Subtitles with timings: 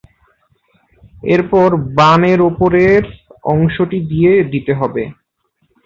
[1.27, 3.01] এরপর বান এর উপরের
[3.51, 5.03] অংশটি দিয়ে দিতে হবে।